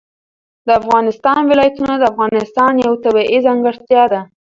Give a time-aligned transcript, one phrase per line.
[0.65, 4.21] د افغانستان ولايتونه د افغانستان یوه طبیعي ځانګړتیا ده.